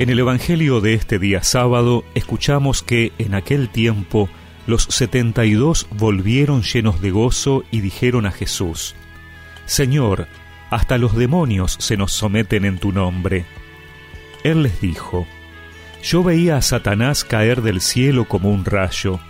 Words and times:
En 0.00 0.08
el 0.08 0.18
Evangelio 0.18 0.80
de 0.80 0.94
este 0.94 1.18
día 1.18 1.42
sábado 1.42 2.06
escuchamos 2.14 2.82
que 2.82 3.12
en 3.18 3.34
aquel 3.34 3.68
tiempo 3.68 4.30
los 4.66 4.84
setenta 4.84 5.44
y 5.44 5.52
dos 5.52 5.88
volvieron 5.90 6.62
llenos 6.62 7.02
de 7.02 7.10
gozo 7.10 7.64
y 7.70 7.82
dijeron 7.82 8.24
a 8.24 8.30
Jesús, 8.30 8.94
Señor, 9.66 10.26
hasta 10.70 10.96
los 10.96 11.14
demonios 11.14 11.76
se 11.80 11.98
nos 11.98 12.12
someten 12.12 12.64
en 12.64 12.78
tu 12.78 12.92
nombre. 12.92 13.44
Él 14.42 14.62
les 14.62 14.80
dijo, 14.80 15.26
Yo 16.02 16.24
veía 16.24 16.56
a 16.56 16.62
Satanás 16.62 17.22
caer 17.22 17.60
del 17.60 17.82
cielo 17.82 18.24
como 18.24 18.48
un 18.48 18.64
rayo. 18.64 19.20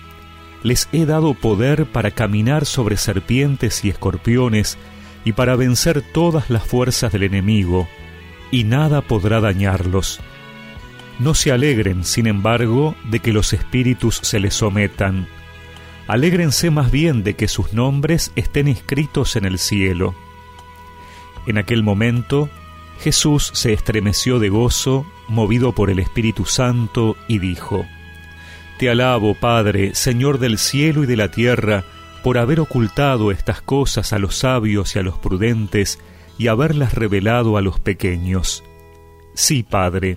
Les 0.62 0.88
he 0.92 1.04
dado 1.04 1.34
poder 1.34 1.86
para 1.86 2.12
caminar 2.12 2.64
sobre 2.64 2.96
serpientes 2.96 3.84
y 3.84 3.88
escorpiones 3.88 4.78
y 5.24 5.32
para 5.32 5.56
vencer 5.56 6.00
todas 6.00 6.48
las 6.48 6.62
fuerzas 6.62 7.10
del 7.10 7.24
enemigo, 7.24 7.88
y 8.52 8.62
nada 8.62 9.00
podrá 9.00 9.40
dañarlos 9.40 10.20
no 11.20 11.34
se 11.34 11.52
alegren, 11.52 12.02
sin 12.04 12.26
embargo, 12.26 12.96
de 13.10 13.20
que 13.20 13.32
los 13.32 13.52
espíritus 13.52 14.20
se 14.22 14.40
les 14.40 14.54
sometan. 14.54 15.28
Alégrense 16.08 16.70
más 16.70 16.90
bien 16.90 17.22
de 17.22 17.34
que 17.34 17.46
sus 17.46 17.74
nombres 17.74 18.32
estén 18.36 18.68
escritos 18.68 19.36
en 19.36 19.44
el 19.44 19.58
cielo. 19.58 20.14
En 21.46 21.58
aquel 21.58 21.82
momento, 21.82 22.48
Jesús 23.00 23.50
se 23.54 23.74
estremeció 23.74 24.38
de 24.38 24.48
gozo, 24.48 25.06
movido 25.28 25.72
por 25.72 25.90
el 25.90 25.98
Espíritu 25.98 26.46
Santo, 26.46 27.16
y 27.28 27.38
dijo, 27.38 27.84
Te 28.78 28.88
alabo, 28.88 29.34
Padre, 29.34 29.94
Señor 29.94 30.38
del 30.38 30.56
cielo 30.58 31.04
y 31.04 31.06
de 31.06 31.16
la 31.16 31.30
tierra, 31.30 31.84
por 32.24 32.38
haber 32.38 32.60
ocultado 32.60 33.30
estas 33.30 33.60
cosas 33.60 34.14
a 34.14 34.18
los 34.18 34.36
sabios 34.36 34.96
y 34.96 34.98
a 34.98 35.02
los 35.02 35.18
prudentes, 35.18 35.98
y 36.38 36.48
haberlas 36.48 36.94
revelado 36.94 37.58
a 37.58 37.60
los 37.60 37.78
pequeños. 37.78 38.64
Sí, 39.34 39.62
Padre, 39.62 40.16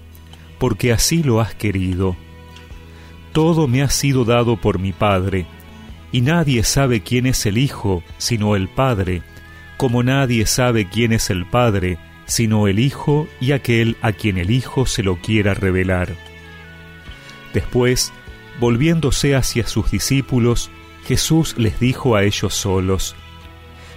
porque 0.63 0.93
así 0.93 1.23
lo 1.23 1.41
has 1.41 1.53
querido. 1.53 2.15
Todo 3.33 3.67
me 3.67 3.81
ha 3.81 3.89
sido 3.89 4.23
dado 4.23 4.55
por 4.55 4.79
mi 4.79 4.93
Padre, 4.93 5.45
y 6.13 6.21
nadie 6.21 6.63
sabe 6.63 7.01
quién 7.01 7.25
es 7.25 7.45
el 7.45 7.57
Hijo 7.57 8.01
sino 8.17 8.55
el 8.55 8.69
Padre, 8.69 9.23
como 9.75 10.03
nadie 10.03 10.45
sabe 10.45 10.87
quién 10.87 11.11
es 11.11 11.29
el 11.29 11.45
Padre 11.45 11.97
sino 12.27 12.69
el 12.69 12.79
Hijo 12.79 13.27
y 13.41 13.51
aquel 13.51 13.97
a 14.01 14.13
quien 14.13 14.37
el 14.37 14.51
Hijo 14.51 14.85
se 14.85 15.03
lo 15.03 15.17
quiera 15.17 15.53
revelar. 15.53 16.15
Después, 17.53 18.13
volviéndose 18.61 19.35
hacia 19.35 19.67
sus 19.67 19.91
discípulos, 19.91 20.71
Jesús 21.05 21.55
les 21.57 21.77
dijo 21.81 22.15
a 22.15 22.23
ellos 22.23 22.53
solos, 22.53 23.17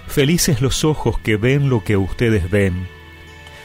Felices 0.07 0.59
los 0.59 0.83
ojos 0.83 1.17
que 1.17 1.37
ven 1.37 1.69
lo 1.69 1.85
que 1.85 1.95
ustedes 1.95 2.51
ven. 2.51 2.89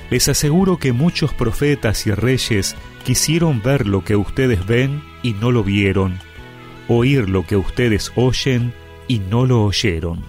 Les 0.09 0.29
aseguro 0.29 0.79
que 0.79 0.93
muchos 0.93 1.33
profetas 1.33 2.07
y 2.07 2.13
reyes 2.13 2.77
quisieron 3.03 3.63
ver 3.63 3.87
lo 3.87 4.05
que 4.05 4.17
ustedes 4.17 4.67
ven 4.67 5.03
y 5.23 5.35
no 5.35 5.51
lo 5.51 5.65
vieron, 5.65 6.19
oír 6.89 7.29
lo 7.29 7.45
que 7.45 7.57
ustedes 7.57 8.13
oyen 8.17 8.73
y 9.09 9.19
no 9.19 9.47
lo 9.47 9.65
oyeron. 9.65 10.25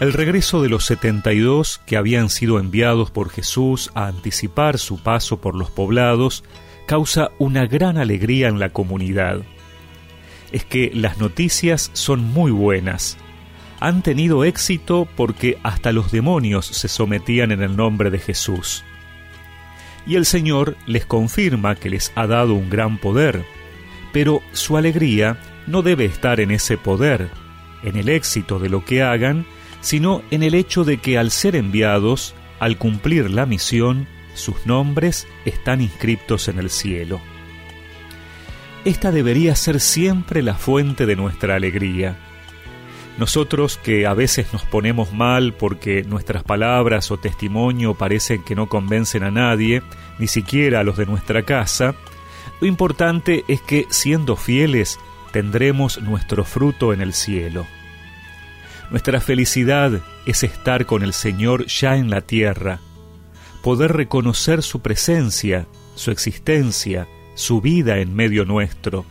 El 0.00 0.12
regreso 0.12 0.60
de 0.60 0.68
los 0.68 0.84
setenta 0.84 1.32
y 1.32 1.38
dos 1.38 1.80
que 1.86 1.96
habían 1.96 2.28
sido 2.28 2.58
enviados 2.58 3.10
por 3.10 3.30
Jesús 3.30 3.90
a 3.94 4.06
anticipar 4.06 4.78
su 4.78 5.02
paso 5.02 5.40
por 5.40 5.54
los 5.54 5.70
poblados 5.70 6.44
causa 6.86 7.30
una 7.38 7.66
gran 7.66 7.98
alegría 7.98 8.48
en 8.48 8.58
la 8.58 8.70
comunidad. 8.70 9.40
Es 10.52 10.64
que 10.64 10.90
las 10.94 11.18
noticias 11.18 11.90
son 11.92 12.22
muy 12.22 12.50
buenas. 12.50 13.16
Han 13.80 14.02
tenido 14.02 14.44
éxito 14.44 15.08
porque 15.16 15.58
hasta 15.62 15.92
los 15.92 16.12
demonios 16.12 16.66
se 16.66 16.88
sometían 16.88 17.50
en 17.52 17.62
el 17.62 17.76
nombre 17.76 18.10
de 18.10 18.18
Jesús. 18.18 18.84
Y 20.06 20.16
el 20.16 20.26
Señor 20.26 20.76
les 20.86 21.06
confirma 21.06 21.74
que 21.74 21.90
les 21.90 22.12
ha 22.14 22.26
dado 22.26 22.54
un 22.54 22.70
gran 22.70 22.98
poder, 22.98 23.44
pero 24.12 24.42
su 24.52 24.76
alegría 24.76 25.38
no 25.66 25.82
debe 25.82 26.04
estar 26.04 26.40
en 26.40 26.50
ese 26.50 26.76
poder, 26.76 27.30
en 27.82 27.96
el 27.96 28.08
éxito 28.08 28.58
de 28.58 28.68
lo 28.68 28.84
que 28.84 29.02
hagan, 29.02 29.46
sino 29.80 30.22
en 30.30 30.42
el 30.42 30.54
hecho 30.54 30.84
de 30.84 30.98
que 30.98 31.18
al 31.18 31.30
ser 31.30 31.56
enviados, 31.56 32.34
al 32.60 32.78
cumplir 32.78 33.30
la 33.30 33.46
misión, 33.46 34.06
sus 34.34 34.66
nombres 34.66 35.26
están 35.44 35.80
inscriptos 35.80 36.48
en 36.48 36.58
el 36.58 36.70
cielo. 36.70 37.20
Esta 38.84 39.10
debería 39.10 39.54
ser 39.56 39.80
siempre 39.80 40.42
la 40.42 40.54
fuente 40.54 41.06
de 41.06 41.16
nuestra 41.16 41.54
alegría. 41.54 42.18
Nosotros 43.16 43.78
que 43.78 44.06
a 44.06 44.12
veces 44.12 44.52
nos 44.52 44.62
ponemos 44.64 45.12
mal 45.12 45.54
porque 45.54 46.02
nuestras 46.02 46.42
palabras 46.42 47.10
o 47.10 47.16
testimonio 47.16 47.94
parecen 47.94 48.42
que 48.42 48.54
no 48.54 48.68
convencen 48.68 49.22
a 49.22 49.30
nadie, 49.30 49.82
ni 50.18 50.26
siquiera 50.26 50.80
a 50.80 50.84
los 50.84 50.96
de 50.96 51.06
nuestra 51.06 51.44
casa, 51.44 51.94
lo 52.60 52.66
importante 52.66 53.44
es 53.48 53.60
que 53.62 53.86
siendo 53.88 54.36
fieles 54.36 54.98
tendremos 55.32 56.00
nuestro 56.02 56.44
fruto 56.44 56.92
en 56.92 57.00
el 57.00 57.12
cielo. 57.12 57.66
Nuestra 58.90 59.20
felicidad 59.20 60.02
es 60.26 60.42
estar 60.42 60.86
con 60.86 61.02
el 61.02 61.12
Señor 61.12 61.66
ya 61.66 61.96
en 61.96 62.10
la 62.10 62.20
tierra, 62.20 62.80
poder 63.64 63.94
reconocer 63.94 64.62
su 64.62 64.80
presencia, 64.80 65.66
su 65.96 66.12
existencia, 66.12 67.08
su 67.34 67.60
vida 67.60 67.98
en 67.98 68.14
medio 68.14 68.44
nuestro. 68.44 69.04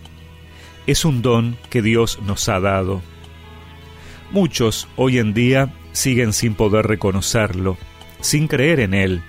Es 0.88 1.04
un 1.04 1.22
don 1.22 1.58
que 1.70 1.82
Dios 1.82 2.20
nos 2.22 2.48
ha 2.48 2.62
dado. 2.62 3.02
Muchos 4.32 4.88
hoy 4.96 5.18
en 5.18 5.34
día 5.34 5.74
siguen 5.92 6.32
sin 6.32 6.54
poder 6.54 6.88
reconocerlo, 6.88 7.78
sin 8.22 8.48
creer 8.48 8.80
en 8.80 8.94
Él. 8.94 9.24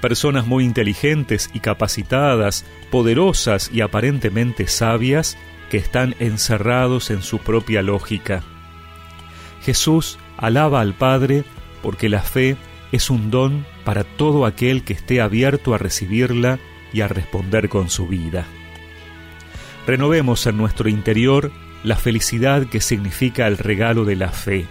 Personas 0.00 0.46
muy 0.46 0.64
inteligentes 0.64 1.50
y 1.52 1.60
capacitadas, 1.60 2.64
poderosas 2.90 3.70
y 3.72 3.82
aparentemente 3.82 4.68
sabias, 4.68 5.36
que 5.68 5.76
están 5.76 6.14
encerrados 6.20 7.10
en 7.10 7.22
su 7.22 7.38
propia 7.38 7.82
lógica 7.82 8.44
Jesús 9.64 10.18
alaba 10.36 10.80
al 10.80 10.92
Padre 10.92 11.44
porque 11.82 12.08
la 12.08 12.20
fe 12.20 12.56
es 12.94 13.10
un 13.10 13.32
don 13.32 13.66
para 13.84 14.04
todo 14.04 14.46
aquel 14.46 14.84
que 14.84 14.92
esté 14.92 15.20
abierto 15.20 15.74
a 15.74 15.78
recibirla 15.78 16.60
y 16.92 17.00
a 17.00 17.08
responder 17.08 17.68
con 17.68 17.90
su 17.90 18.06
vida. 18.06 18.46
Renovemos 19.84 20.46
en 20.46 20.56
nuestro 20.56 20.88
interior 20.88 21.50
la 21.82 21.96
felicidad 21.96 22.66
que 22.68 22.80
significa 22.80 23.48
el 23.48 23.58
regalo 23.58 24.04
de 24.04 24.14
la 24.14 24.28
fe, 24.28 24.66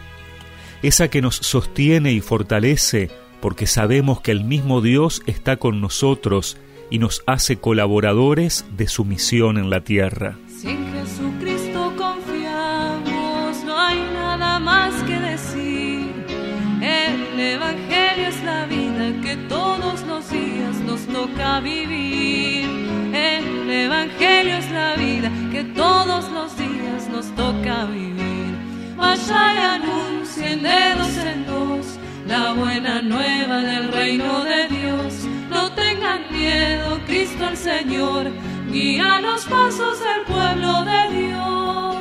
esa 0.83 1.09
que 1.09 1.21
nos 1.21 1.35
sostiene 1.35 2.13
y 2.13 2.21
fortalece 2.21 3.11
porque 3.41 3.67
sabemos 3.67 4.21
que 4.21 4.31
el 4.31 4.45
mismo 4.45 4.79
Dios 4.79 5.21
está 5.25 5.57
con 5.57 5.81
nosotros 5.81 6.55
y 6.89 6.99
nos 6.99 7.23
hace 7.27 7.57
colaboradores 7.57 8.65
de 8.77 8.87
su 8.87 9.03
misión 9.03 9.57
en 9.57 9.69
la 9.69 9.83
tierra. 9.83 10.37
Toca 21.27 21.59
vivir. 21.61 22.65
El 23.13 23.69
Evangelio 23.69 24.57
es 24.57 24.71
la 24.71 24.95
vida 24.95 25.31
que 25.51 25.63
todos 25.63 26.29
los 26.31 26.57
días 26.57 27.07
nos 27.09 27.27
toca 27.35 27.85
vivir. 27.85 28.57
Vaya 28.97 29.53
y 29.53 29.57
anuncien 29.57 30.63
de 30.63 30.95
dos 30.97 31.17
en 31.17 31.45
dos 31.45 31.85
la 32.27 32.53
buena 32.53 33.01
nueva 33.01 33.57
del 33.61 33.91
reino 33.91 34.43
de 34.43 34.67
Dios. 34.67 35.13
No 35.49 35.71
tengan 35.71 36.21
miedo, 36.31 36.99
Cristo 37.07 37.47
el 37.47 37.57
Señor 37.57 38.31
guía 38.71 39.21
los 39.21 39.45
pasos 39.45 39.99
del 39.99 40.21
pueblo 40.25 40.83
de 40.83 41.01
Dios. 41.21 41.95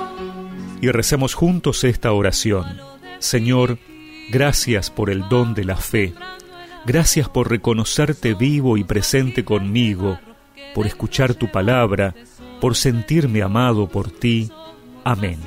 Y 0.80 0.88
recemos 0.90 1.34
juntos 1.34 1.84
esta 1.84 2.12
oración. 2.12 2.64
Señor, 3.20 3.78
gracias 4.30 4.90
por 4.90 5.10
el 5.10 5.28
don 5.28 5.54
de 5.54 5.64
la 5.64 5.76
fe 5.76 6.12
Gracias 6.84 7.28
por 7.28 7.48
reconocerte 7.48 8.34
vivo 8.34 8.76
y 8.76 8.84
presente 8.84 9.44
conmigo, 9.44 10.18
por 10.74 10.86
escuchar 10.86 11.34
tu 11.34 11.50
palabra, 11.50 12.14
por 12.60 12.76
sentirme 12.76 13.42
amado 13.42 13.88
por 13.88 14.10
ti. 14.10 14.50
Amén. 15.04 15.38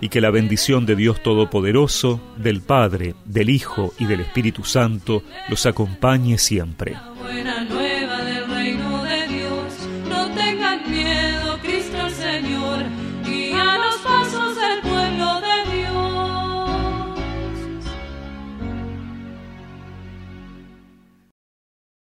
Y 0.00 0.08
que 0.10 0.20
la 0.20 0.30
bendición 0.30 0.86
de 0.86 0.94
Dios 0.94 1.22
Todopoderoso, 1.22 2.20
del 2.36 2.60
Padre, 2.60 3.16
del 3.24 3.50
Hijo 3.50 3.92
y 3.98 4.04
del 4.04 4.20
Espíritu 4.20 4.62
Santo 4.62 5.24
los 5.48 5.66
acompañe 5.66 6.38
siempre. 6.38 6.96